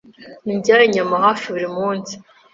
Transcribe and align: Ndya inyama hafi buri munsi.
Ndya 0.55 0.75
inyama 0.87 1.15
hafi 1.25 1.45
buri 1.53 1.67
munsi. 1.77 2.13